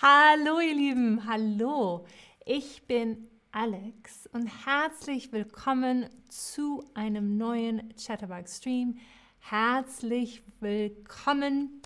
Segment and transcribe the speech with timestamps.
[0.00, 2.06] Hallo ihr Lieben, hallo.
[2.46, 8.98] Ich bin Alex und herzlich willkommen zu einem neuen Chatterbug Stream.
[9.40, 11.82] Herzlich willkommen.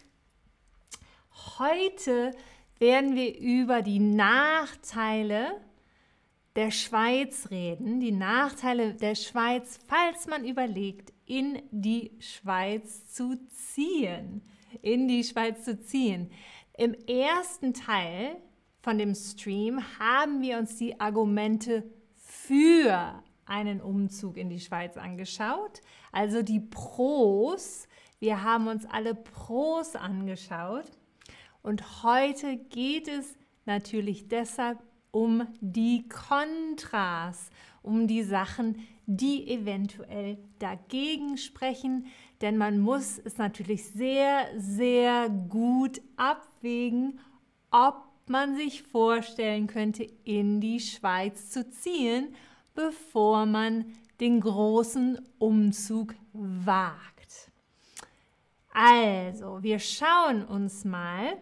[1.58, 2.32] Heute
[2.78, 5.62] werden wir über die Nachteile
[6.54, 7.98] der Schweiz reden.
[7.98, 14.42] Die Nachteile der Schweiz, falls man überlegt, in die Schweiz zu ziehen.
[14.82, 16.30] In die Schweiz zu ziehen.
[16.82, 18.38] Im ersten Teil
[18.80, 21.84] von dem Stream haben wir uns die Argumente
[22.16, 27.86] für einen Umzug in die Schweiz angeschaut, also die Pros.
[28.18, 30.86] Wir haben uns alle Pros angeschaut.
[31.62, 37.50] Und heute geht es natürlich deshalb um die Kontras,
[37.82, 42.06] um die Sachen, die eventuell dagegen sprechen,
[42.42, 47.20] denn man muss es natürlich sehr, sehr gut abwägen,
[47.70, 52.34] ob man sich vorstellen könnte, in die Schweiz zu ziehen,
[52.74, 53.86] bevor man
[54.20, 57.50] den großen Umzug wagt.
[58.72, 61.36] Also, wir schauen uns mal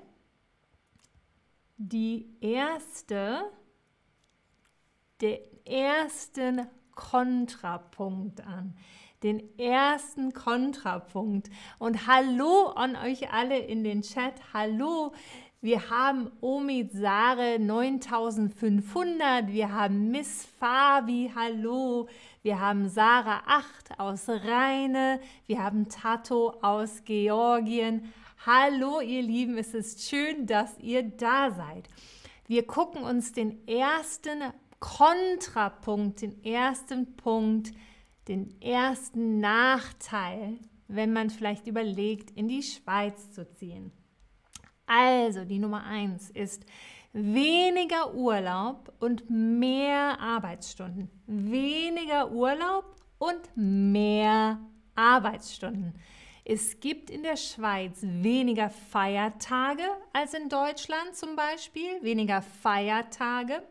[1.76, 3.44] die erste,
[5.20, 8.76] den ersten Kontrapunkt an
[9.22, 11.50] den ersten Kontrapunkt.
[11.78, 14.34] Und hallo an euch alle in den Chat.
[14.52, 15.12] Hallo.
[15.62, 19.52] Wir haben Omid Sare 9500.
[19.52, 21.30] Wir haben Miss Fabi.
[21.34, 22.08] Hallo.
[22.42, 25.20] Wir haben Sarah 8 aus Rheine.
[25.46, 28.10] Wir haben Tato aus Georgien.
[28.46, 29.58] Hallo, ihr Lieben.
[29.58, 31.88] Es ist schön, dass ihr da seid.
[32.46, 34.42] Wir gucken uns den ersten
[34.78, 37.89] Kontrapunkt, den ersten Punkt an
[38.30, 43.90] den ersten Nachteil, wenn man vielleicht überlegt, in die Schweiz zu ziehen.
[44.86, 46.64] Also, die Nummer eins ist
[47.12, 51.10] weniger Urlaub und mehr Arbeitsstunden.
[51.26, 54.60] Weniger Urlaub und mehr
[54.94, 55.94] Arbeitsstunden.
[56.44, 59.82] Es gibt in der Schweiz weniger Feiertage
[60.12, 63.62] als in Deutschland zum Beispiel, weniger Feiertage.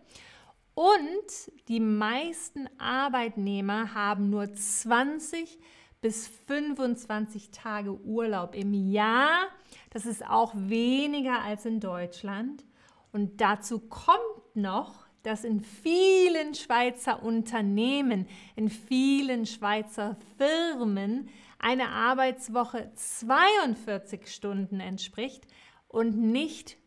[0.79, 5.59] Und die meisten Arbeitnehmer haben nur 20
[6.00, 9.50] bis 25 Tage Urlaub im Jahr.
[9.89, 12.63] Das ist auch weniger als in Deutschland.
[13.12, 18.25] Und dazu kommt noch, dass in vielen Schweizer Unternehmen,
[18.56, 21.28] in vielen Schweizer Firmen
[21.59, 25.45] eine Arbeitswoche 42 Stunden entspricht
[25.89, 26.78] und nicht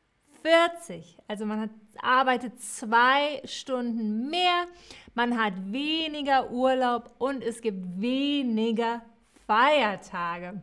[0.42, 1.18] 40.
[1.28, 1.70] Also man hat,
[2.00, 4.66] arbeitet zwei Stunden mehr,
[5.14, 9.02] man hat weniger Urlaub und es gibt weniger
[9.46, 10.62] Feiertage.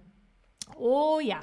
[0.78, 1.42] Oh ja.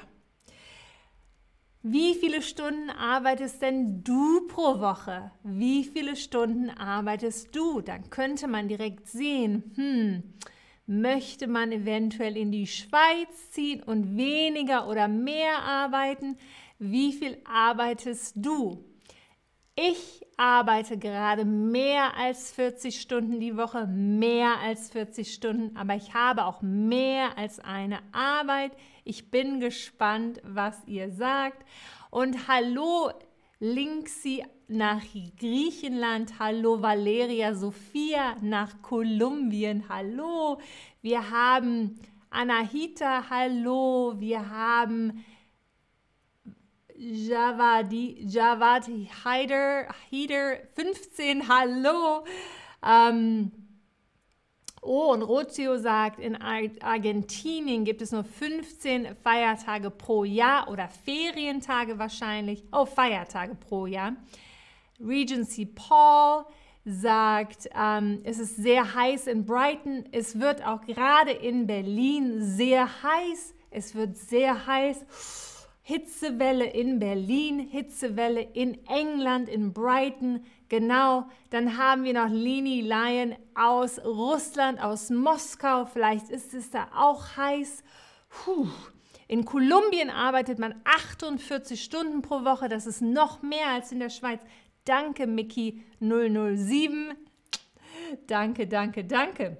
[1.83, 5.31] Wie viele Stunden arbeitest denn du pro Woche?
[5.43, 7.79] Wie viele Stunden arbeitest du?
[7.81, 10.23] Dann könnte man direkt sehen, hm,
[10.85, 16.37] möchte man eventuell in die Schweiz ziehen und weniger oder mehr arbeiten?
[16.79, 18.83] Wie viel arbeitest du?
[19.79, 26.15] Ich arbeite gerade mehr als 40 Stunden die Woche, mehr als 40 Stunden, aber ich
[26.15, 28.71] habe auch mehr als eine Arbeit.
[29.03, 31.63] Ich bin gespannt, was ihr sagt.
[32.09, 33.11] Und hallo
[33.59, 35.03] Linksy nach
[35.39, 40.59] Griechenland, hallo Valeria Sophia nach Kolumbien, hallo.
[41.03, 41.99] Wir haben
[42.31, 44.15] Anahita, hallo.
[44.17, 45.23] Wir haben
[46.97, 52.23] Javadi, Javadi Heider, Heider 15, hallo.
[52.83, 53.51] Ähm,
[54.81, 61.99] oh, und Rozio sagt, in Argentinien gibt es nur 15 Feiertage pro Jahr oder Ferientage
[61.99, 62.63] wahrscheinlich.
[62.71, 64.13] Oh, Feiertage pro Jahr.
[64.99, 66.45] Regency Paul
[66.83, 70.05] sagt, ähm, es ist sehr heiß in Brighton.
[70.11, 73.53] Es wird auch gerade in Berlin sehr heiß.
[73.69, 75.56] Es wird sehr heiß.
[75.87, 80.43] Hitzewelle in Berlin, Hitzewelle in England, in Brighton.
[80.67, 85.85] Genau, dann haben wir noch Lini Lion aus Russland, aus Moskau.
[85.85, 87.85] Vielleicht ist es da auch heiß.
[88.27, 88.67] Puh.
[89.29, 92.67] In Kolumbien arbeitet man 48 Stunden pro Woche.
[92.67, 94.41] Das ist noch mehr als in der Schweiz.
[94.83, 97.13] Danke, Mickey 007.
[98.27, 99.55] Danke, danke, danke.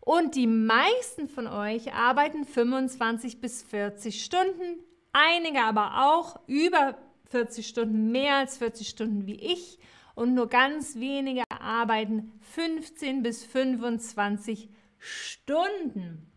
[0.00, 4.82] Und die meisten von euch arbeiten 25 bis 40 Stunden
[5.14, 6.98] einige aber auch über
[7.30, 9.78] 40 Stunden, mehr als 40 Stunden wie ich
[10.14, 14.68] und nur ganz wenige arbeiten 15 bis 25
[14.98, 16.30] Stunden.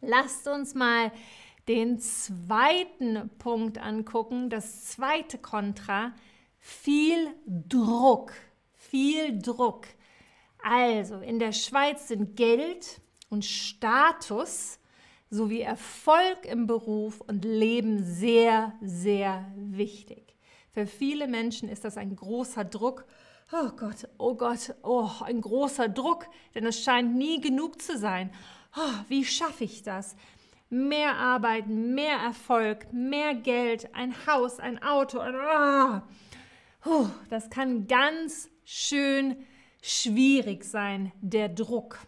[0.00, 1.12] Lasst uns mal
[1.68, 6.12] den zweiten Punkt angucken, das zweite Kontra,
[6.58, 8.32] viel Druck,
[8.74, 9.86] viel Druck.
[10.62, 14.79] Also in der Schweiz sind Geld und Status
[15.30, 20.34] sowie Erfolg im Beruf und Leben sehr, sehr wichtig.
[20.72, 23.04] Für viele Menschen ist das ein großer Druck.
[23.52, 28.30] Oh Gott, oh Gott, oh, ein großer Druck, denn es scheint nie genug zu sein.
[28.76, 30.16] Oh, wie schaffe ich das?
[30.68, 35.20] Mehr Arbeit, mehr Erfolg, mehr Geld, ein Haus, ein Auto.
[36.84, 39.36] oh, das kann ganz schön
[39.82, 41.98] schwierig sein, der Druck.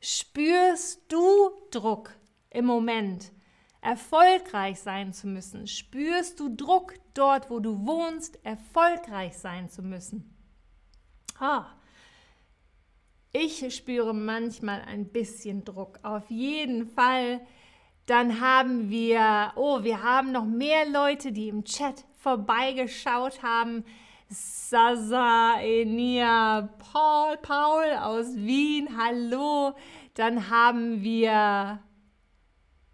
[0.00, 2.17] Spürst du Druck
[2.50, 3.32] im Moment?
[3.80, 5.66] Erfolgreich sein zu müssen?
[5.66, 10.34] Spürst du Druck dort, wo du wohnst, erfolgreich sein zu müssen?
[11.38, 11.66] Ah,
[13.32, 16.00] ich spüre manchmal ein bisschen Druck.
[16.02, 17.40] Auf jeden Fall.
[18.06, 23.84] Dann haben wir, oh, wir haben noch mehr Leute, die im Chat vorbeigeschaut haben.
[24.30, 29.74] Sasa, Enia, Paul, Paul aus Wien, hallo.
[30.14, 31.80] Dann haben wir,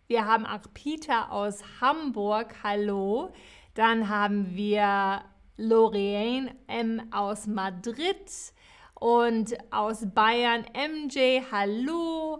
[0.06, 3.32] wir haben Arpita aus Hamburg, hallo.
[3.74, 5.22] Dann haben wir
[5.56, 8.30] Lorraine M aus Madrid
[8.94, 12.38] und aus Bayern MJ, hallo.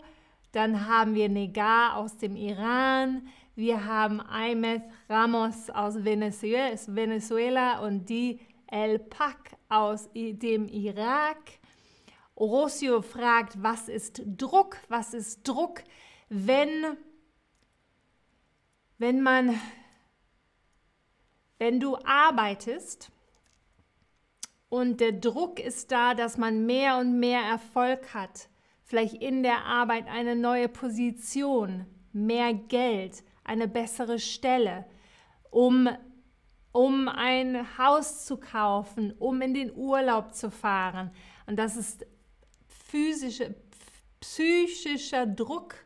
[0.53, 3.29] Dann haben wir Negar aus dem Iran.
[3.57, 11.39] Wir haben Aymed Ramos aus Venezuela, und die El Pak aus dem Irak.
[12.35, 14.77] Orosio fragt, was ist Druck?
[14.89, 15.83] Was ist Druck,
[16.29, 16.97] wenn,
[18.99, 19.59] wenn man,
[21.59, 23.11] wenn du arbeitest
[24.69, 28.49] und der Druck ist da, dass man mehr und mehr Erfolg hat,
[28.83, 34.87] vielleicht in der Arbeit eine neue Position, mehr Geld, eine bessere Stelle,
[35.51, 35.89] um
[36.75, 41.13] um ein Haus zu kaufen, um in den Urlaub zu fahren.
[41.47, 42.05] Und das ist
[42.67, 43.55] physische,
[44.19, 45.77] psychischer Druck.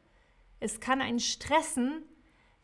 [0.61, 2.05] Es kann einen stressen,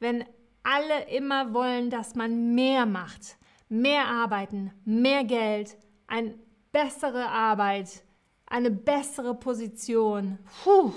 [0.00, 0.24] wenn
[0.62, 3.36] alle immer wollen, dass man mehr macht,
[3.68, 5.76] mehr arbeiten, mehr Geld,
[6.06, 6.34] eine
[6.72, 8.02] bessere Arbeit,
[8.46, 10.38] eine bessere Position.
[10.62, 10.92] Puh,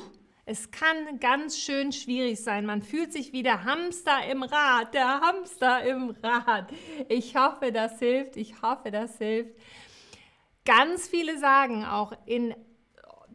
[0.46, 2.66] es kann ganz schön schwierig sein.
[2.66, 6.72] Man fühlt sich wie der Hamster im Rad, der Hamster im Rad.
[7.10, 8.38] Ich hoffe, das hilft.
[8.38, 9.52] Ich hoffe, das hilft.
[10.64, 12.56] Ganz viele sagen auch, in,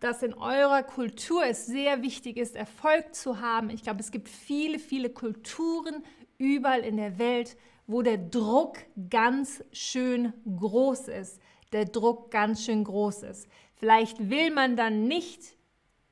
[0.03, 3.71] dass in eurer Kultur es sehr wichtig ist, Erfolg zu haben.
[3.71, 6.03] Ich glaube, es gibt viele, viele Kulturen
[6.39, 7.57] überall in der Welt,
[7.87, 8.79] wo der Druck
[9.11, 11.41] ganz schön groß ist.
[11.73, 13.47] Der Druck ganz schön groß ist.
[13.77, 15.57] Vielleicht will man dann nicht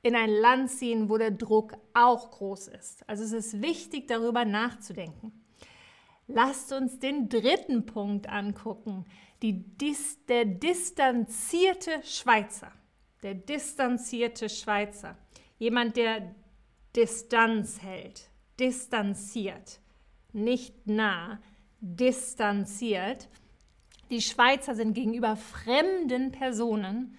[0.03, 3.09] in ein Land ziehen, wo der Druck auch groß ist.
[3.09, 5.33] Also es ist wichtig, darüber nachzudenken.
[6.29, 9.05] Lasst uns den dritten Punkt angucken,
[9.43, 9.65] die,
[10.29, 12.71] der distanzierte Schweizer.
[13.23, 15.17] Der distanzierte Schweizer.
[15.59, 16.35] Jemand, der
[16.97, 19.81] Distanz hält, distanziert,
[20.33, 21.41] nicht nah,
[21.81, 23.29] distanziert.
[24.11, 27.17] Die Schweizer sind gegenüber fremden Personen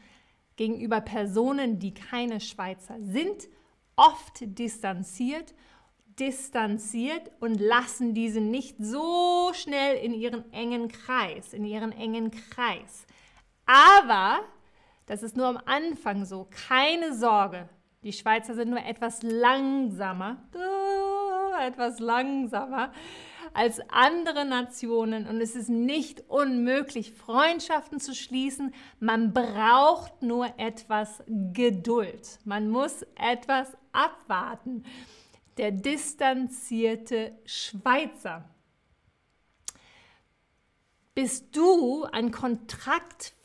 [0.62, 3.50] gegenüber Personen, die keine Schweizer sind,
[3.96, 5.56] oft distanziert,
[6.20, 13.08] distanziert und lassen diese nicht so schnell in ihren engen Kreis, in ihren engen Kreis.
[13.66, 14.42] Aber
[15.12, 16.48] das ist nur am Anfang so.
[16.70, 17.68] Keine Sorge.
[18.02, 20.42] Die Schweizer sind nur etwas langsamer,
[21.62, 22.94] etwas langsamer
[23.54, 28.74] als andere Nationen und es ist nicht unmöglich, Freundschaften zu schließen.
[29.02, 32.40] Man braucht nur etwas Geduld.
[32.46, 34.86] Man muss etwas abwarten.
[35.58, 38.46] Der distanzierte Schweizer.
[41.14, 42.32] Bist du ein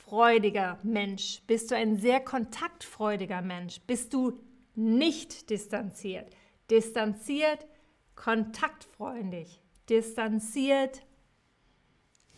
[0.07, 1.43] kontaktfreudiger Mensch?
[1.47, 3.81] Bist du ein sehr kontaktfreudiger Mensch?
[3.87, 4.41] Bist du
[4.75, 6.31] nicht distanziert?
[6.71, 7.67] Distanziert,
[8.15, 11.05] kontaktfreundlich distanziert.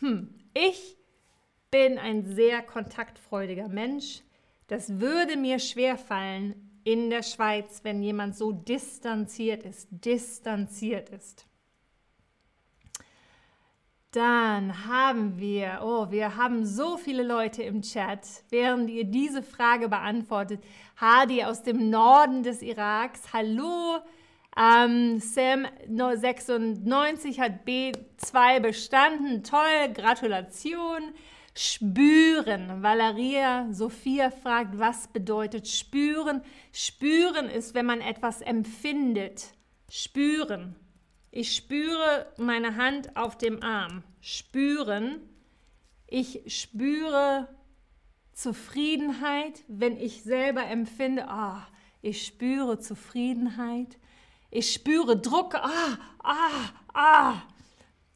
[0.00, 0.96] Hm, ich
[1.70, 4.22] bin ein sehr kontaktfreudiger Mensch.
[4.66, 11.48] Das würde mir schwer fallen in der Schweiz, wenn jemand so distanziert ist, distanziert ist.
[14.12, 19.90] Dann haben wir, oh, wir haben so viele Leute im Chat, während ihr diese Frage
[19.90, 20.64] beantwortet.
[20.96, 23.98] Hadi aus dem Norden des Iraks, hallo.
[24.56, 29.44] Ähm, Sam 96 hat B2 bestanden.
[29.44, 31.12] Toll, Gratulation.
[31.54, 32.82] Spüren.
[32.82, 36.40] Valeria Sophia fragt, was bedeutet spüren?
[36.72, 39.48] Spüren ist, wenn man etwas empfindet.
[39.90, 40.76] Spüren.
[41.30, 44.02] Ich spüre meine Hand auf dem Arm.
[44.20, 45.20] Spüren
[46.06, 47.49] Ich spüre
[48.32, 51.66] Zufriedenheit, wenn ich selber empfinde, ah,
[52.00, 53.99] ich spüre Zufriedenheit.
[54.50, 57.42] Ich spüre Druck, ah, ah, ah.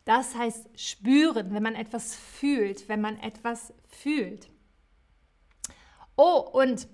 [0.04, 4.48] Das heißt spüren, wenn man etwas fühlt, wenn man etwas fühlt.
[6.16, 6.88] Oh, und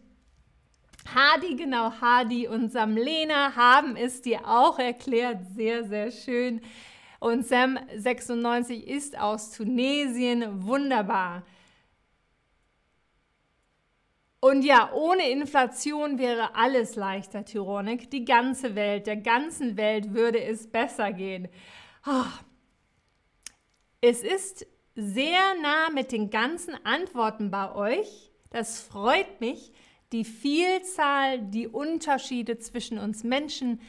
[1.14, 5.38] Hadi, genau, Hadi und Samlena haben es dir auch erklärt.
[5.54, 6.60] Sehr, sehr schön.
[7.20, 10.66] Und Sam 96 ist aus Tunesien.
[10.66, 11.42] Wunderbar.
[14.40, 18.10] Und ja, ohne Inflation wäre alles leichter, Tyronik.
[18.10, 21.48] Die ganze Welt, der ganzen Welt würde es besser gehen.
[22.06, 22.24] Oh.
[24.00, 28.30] Es ist sehr nah mit den ganzen Antworten bei euch.
[28.50, 29.72] Das freut mich.
[30.12, 33.80] Die Vielzahl, die Unterschiede zwischen uns Menschen.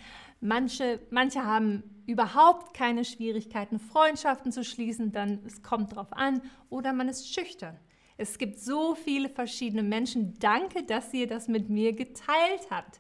[0.41, 6.41] Manche, manche haben überhaupt keine Schwierigkeiten, Freundschaften zu schließen, dann es kommt drauf an.
[6.69, 7.77] Oder man ist schüchtern.
[8.17, 10.38] Es gibt so viele verschiedene Menschen.
[10.39, 12.99] Danke, dass ihr das mit mir geteilt habt.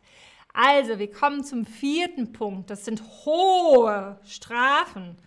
[0.53, 2.69] Also, wir kommen zum vierten Punkt.
[2.69, 5.17] Das sind hohe Strafen.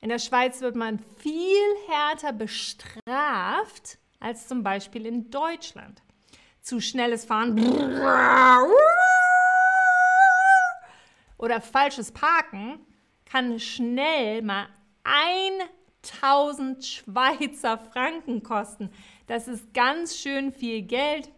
[0.00, 6.02] In der Schweiz wird man viel härter bestraft als zum Beispiel in Deutschland.
[6.62, 7.58] Zu schnelles Fahren
[11.36, 12.78] oder falsches Parken
[13.24, 14.68] kann schnell mal
[15.02, 18.90] 1000 Schweizer Franken kosten.
[19.26, 21.32] Das ist ganz schön viel Geld.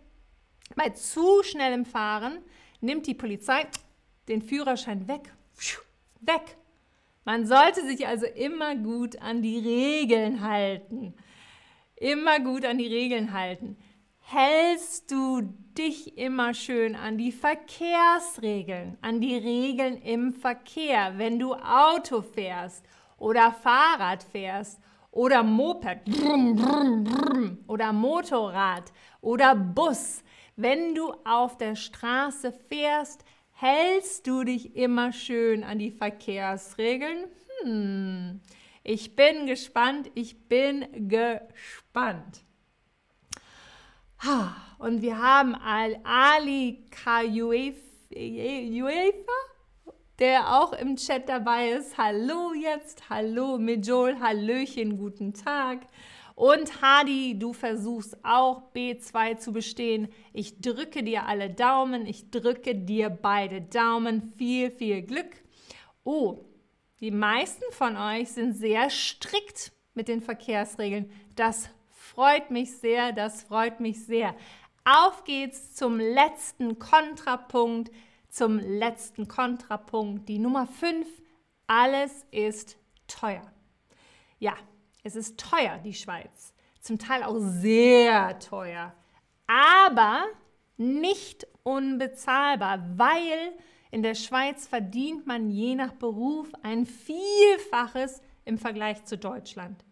[0.76, 2.40] Bei zu schnellem Fahren
[2.82, 3.66] nimmt die Polizei
[4.28, 5.32] den Führerschein weg.
[6.20, 6.58] Weg.
[7.24, 11.14] Man sollte sich also immer gut an die Regeln halten.
[11.96, 13.78] Immer gut an die Regeln halten.
[14.26, 15.42] Hältst du
[15.76, 22.86] dich immer schön an die Verkehrsregeln, an die Regeln im Verkehr, wenn du Auto fährst
[23.18, 26.00] oder Fahrrad fährst oder Moped
[27.66, 30.24] oder Motorrad oder Bus.
[30.56, 37.26] Wenn du auf der Straße fährst, hältst du dich immer schön an die Verkehrsregeln?
[37.62, 38.40] Hm.
[38.82, 42.43] Ich bin gespannt, ich bin gespannt.
[44.78, 47.74] Und wir haben Ali Kayuefa,
[50.18, 51.98] der auch im Chat dabei ist.
[51.98, 55.80] Hallo jetzt, hallo Mijol, Hallöchen, guten Tag.
[56.34, 60.08] Und Hadi, du versuchst auch B2 zu bestehen.
[60.32, 64.32] Ich drücke dir alle Daumen, ich drücke dir beide Daumen.
[64.38, 65.36] Viel, viel Glück.
[66.02, 66.38] Oh,
[67.00, 71.10] die meisten von euch sind sehr strikt mit den Verkehrsregeln.
[71.36, 71.68] Das
[72.14, 74.34] freut mich sehr, das freut mich sehr.
[74.84, 77.90] Auf geht's zum letzten Kontrapunkt
[78.34, 81.06] zum letzten Kontrapunkt, die Nummer 5.
[81.68, 83.44] Alles ist teuer.
[84.40, 84.54] Ja,
[85.04, 86.52] es ist teuer, die Schweiz.
[86.80, 88.92] Zum Teil auch sehr teuer.
[89.46, 90.24] Aber
[90.76, 93.52] nicht unbezahlbar, weil
[93.92, 99.84] in der Schweiz verdient man je nach Beruf ein Vielfaches im Vergleich zu Deutschland.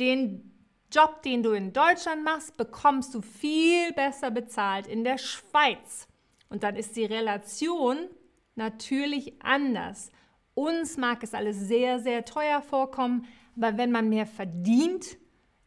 [0.00, 0.53] Den
[0.94, 6.06] Job, den du in Deutschland machst, bekommst du viel besser bezahlt in der Schweiz.
[6.48, 8.08] Und dann ist die Relation
[8.54, 10.12] natürlich anders.
[10.54, 15.16] Uns mag es alles sehr, sehr teuer vorkommen, aber wenn man mehr verdient,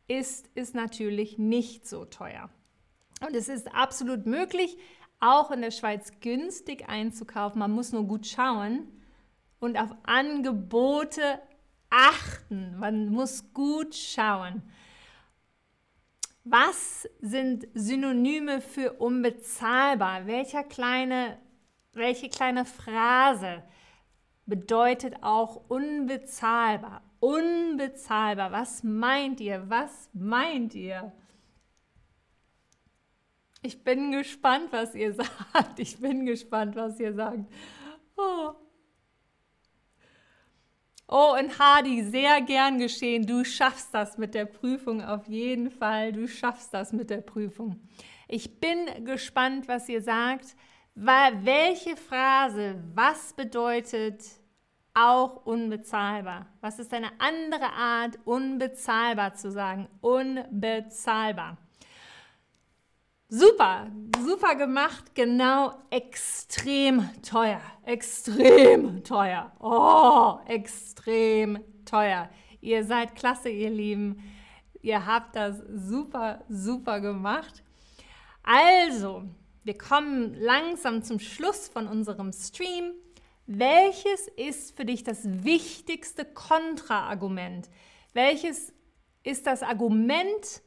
[0.07, 2.50] ist es natürlich nicht so teuer.
[3.19, 4.77] Und es ist absolut möglich,
[5.19, 7.60] auch in der Schweiz günstig einzukaufen.
[7.60, 8.88] Man muss nur gut schauen
[9.60, 11.41] und auf Angebote
[11.89, 12.77] achten.
[12.77, 14.62] Man muss gut schauen.
[16.50, 20.27] Was sind Synonyme für unbezahlbar?
[20.27, 21.38] Welcher kleine,
[21.94, 23.63] welche kleine Phrase
[24.46, 27.04] bedeutet auch unbezahlbar?
[27.20, 28.51] Unbezahlbar.
[28.54, 29.70] Was meint ihr?
[29.70, 31.12] Was meint ihr?
[33.62, 35.13] Ich bin gespannt, was ihr
[35.54, 35.80] sagt.
[35.80, 37.46] Ich bin gespannt, was ihr sagt.
[38.16, 38.56] Oh.
[41.10, 43.26] Oh, und Hardy, sehr gern geschehen.
[43.26, 46.12] Du schaffst das mit der Prüfung auf jeden Fall.
[46.12, 47.80] Du schaffst das mit der Prüfung.
[48.28, 50.56] Ich bin gespannt, was ihr sagt.
[50.96, 54.22] Welche Phrase, was bedeutet
[54.94, 56.48] auch unbezahlbar?
[56.60, 59.88] Was ist eine andere Art, unbezahlbar zu sagen?
[60.02, 61.58] Unbezahlbar.
[63.29, 63.91] Super,
[64.24, 72.29] super gemacht, genau, extrem teuer, extrem teuer, oh, extrem teuer.
[72.62, 74.24] Ihr seid klasse, ihr Lieben,
[74.81, 77.65] ihr habt das super, super gemacht.
[78.43, 79.25] Also,
[79.65, 82.93] wir kommen langsam zum Schluss von unserem Stream.
[83.46, 87.69] Welches ist für dich das wichtigste Kontraargument?
[88.13, 88.74] Welches
[89.24, 90.62] ist das Argument,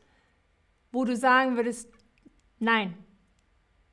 [0.92, 1.88] wo du sagen würdest,
[2.60, 2.94] nein,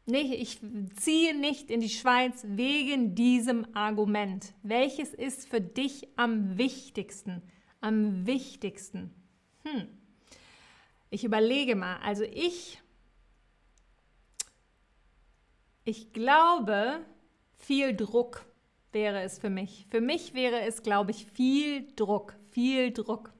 [0.10, 0.60] nicht, ich
[0.96, 4.54] ziehe nicht in die Schweiz wegen diesem Argument.
[4.64, 7.42] Welches ist für dich am wichtigsten?
[7.82, 9.14] Am wichtigsten.
[9.64, 9.90] Hm.
[11.10, 11.98] Ich überlege mal.
[11.98, 12.82] Also ich,
[15.84, 17.06] ich glaube,
[17.58, 18.46] viel Druck
[18.94, 19.88] wäre es für mich.
[19.90, 23.34] Für mich wäre es, glaube ich, viel Druck, viel Druck.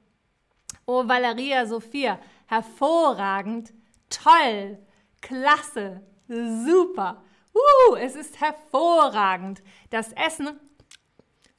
[0.84, 3.72] Oh, Valeria Sophia, hervorragend,
[4.10, 4.78] toll,
[5.20, 7.22] klasse, super.
[7.54, 9.62] Uh, es ist hervorragend.
[9.90, 10.58] Das Essen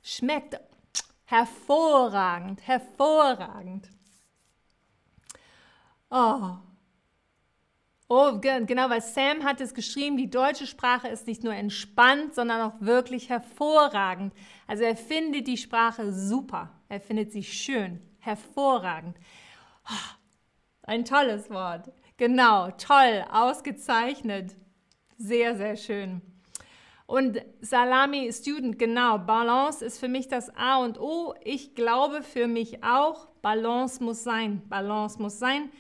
[0.02, 0.60] schmeckt
[1.26, 3.90] hervorragend, hervorragend.
[6.10, 6.58] Oh.
[8.12, 12.62] Oh, genau, weil Sam hat es geschrieben, die deutsche Sprache ist nicht nur entspannt, sondern
[12.62, 14.34] auch wirklich hervorragend.
[14.66, 16.72] Also er findet die Sprache super.
[16.88, 19.16] Er findet sie schön, hervorragend.
[19.88, 20.16] Oh,
[20.82, 21.92] ein tolles Wort.
[22.20, 24.58] Genau, toll, ausgezeichnet.
[25.18, 26.22] Sehr, sehr schön.
[27.08, 31.34] Und Salami Student, genau, Balance ist für mich das A und O.
[31.46, 34.68] Ich glaube für mich auch, Balance muss sein.
[34.68, 35.72] Balance muss sein.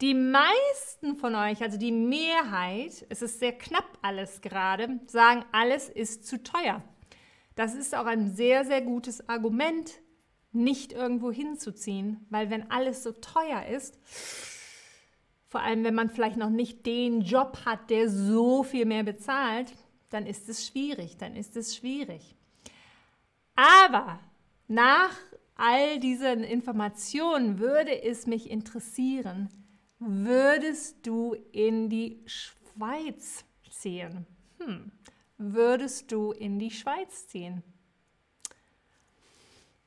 [0.00, 5.90] Die meisten von euch, also die Mehrheit, es ist sehr knapp alles gerade, sagen, alles
[5.90, 6.82] ist zu teuer.
[7.54, 9.92] Das ist auch ein sehr, sehr gutes Argument,
[10.52, 13.98] nicht irgendwo hinzuziehen, weil wenn alles so teuer ist,
[15.52, 19.74] vor allem wenn man vielleicht noch nicht den Job hat, der so viel mehr bezahlt,
[20.08, 22.34] dann ist es schwierig, dann ist es schwierig.
[23.54, 24.18] Aber
[24.66, 25.14] nach
[25.54, 29.50] all diesen Informationen würde es mich interessieren,
[29.98, 34.26] würdest du in die Schweiz ziehen?
[34.58, 34.90] Hm.
[35.36, 37.62] Würdest du in die Schweiz ziehen?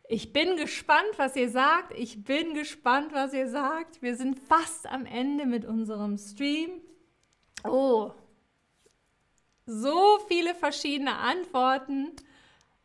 [0.08, 1.94] Ich bin gespannt, was ihr sagt.
[1.98, 4.02] Ich bin gespannt, was ihr sagt.
[4.02, 6.70] Wir sind fast am Ende mit unserem Stream.
[7.64, 8.12] Oh,
[9.66, 12.12] so viele verschiedene Antworten,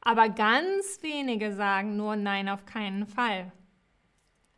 [0.00, 3.52] aber ganz wenige sagen nur Nein auf keinen Fall.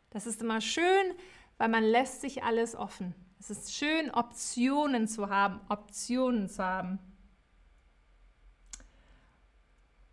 [0.09, 1.13] Das ist immer schön,
[1.57, 3.13] weil man lässt sich alles offen.
[3.39, 6.99] Es ist schön, Optionen zu haben, Optionen zu haben.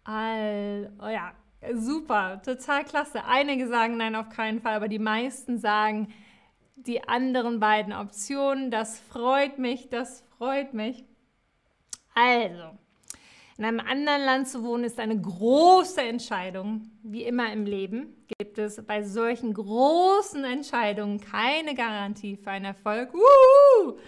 [0.03, 1.33] All, oh ja,
[1.75, 3.25] super, total klasse.
[3.25, 6.13] Einige sagen nein, auf keinen Fall, aber die meisten sagen
[6.77, 8.71] die anderen beiden Optionen.
[8.71, 11.05] Das freut mich, das freut mich.
[12.15, 12.79] Also,
[13.59, 16.91] in einem anderen Land zu wohnen ist eine große Entscheidung.
[17.03, 23.13] Wie immer im Leben gibt es bei solchen großen Entscheidungen keine Garantie für einen Erfolg.
[23.13, 23.99] Uhuhu!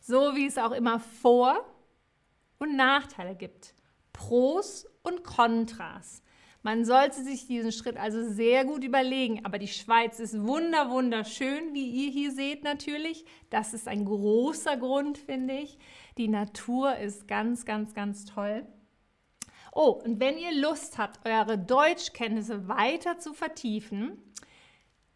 [0.00, 1.64] So wie es auch immer Vor-
[2.58, 3.74] und Nachteile gibt.
[4.14, 6.22] Pros und Kontras.
[6.64, 9.44] Man sollte sich diesen Schritt also sehr gut überlegen.
[9.44, 13.24] Aber die Schweiz ist wunder, wunderschön, wie ihr hier seht natürlich.
[13.50, 15.78] Das ist ein großer Grund, finde ich.
[16.18, 18.64] Die Natur ist ganz, ganz, ganz toll.
[19.72, 24.22] Oh, und wenn ihr Lust habt, eure Deutschkenntnisse weiter zu vertiefen,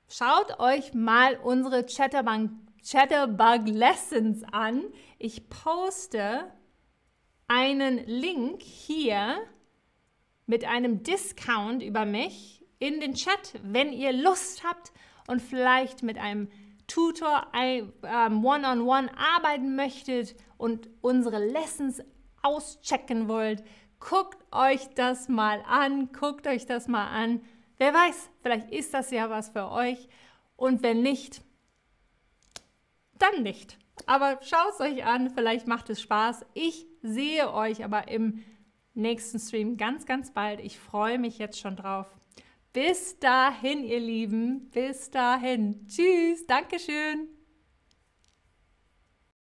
[0.08, 2.50] schaut euch mal unsere Chatterbug,
[2.82, 4.82] Chatterbug Lessons an.
[5.18, 6.50] Ich poste
[7.48, 9.36] einen Link hier
[10.46, 14.92] mit einem Discount über mich in den Chat, wenn ihr Lust habt
[15.26, 16.48] und vielleicht mit einem
[16.86, 17.92] Tutor ähm,
[18.44, 22.00] one-on-one -on -one arbeiten möchtet und unsere Lessons
[22.42, 23.64] auschecken wollt,
[23.98, 27.40] Guckt euch das mal an, guckt euch das mal an.
[27.78, 30.08] Wer weiß, vielleicht ist das ja was für euch.
[30.56, 31.42] Und wenn nicht,
[33.18, 33.78] dann nicht.
[34.06, 36.44] Aber schaut es euch an, vielleicht macht es Spaß.
[36.54, 38.44] Ich sehe euch aber im
[38.96, 40.60] nächsten Stream ganz, ganz bald.
[40.60, 42.06] Ich freue mich jetzt schon drauf.
[42.72, 44.70] Bis dahin, ihr Lieben.
[44.70, 45.86] Bis dahin.
[45.86, 46.46] Tschüss.
[46.46, 47.35] Dankeschön.